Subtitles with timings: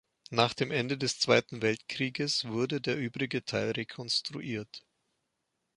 [0.31, 4.83] Nach dem Ende des Zweiten Weltkrieges wurde der übrige Teil rekonstruiert.